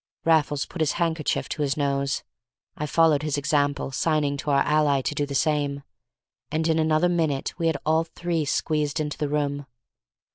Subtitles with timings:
[0.25, 2.23] Raffles put his handkerchief to his nose.
[2.75, 5.83] I followed his example, signing to our ally to do the same,
[6.49, 9.67] and in another minute we had all three squeezed into the room.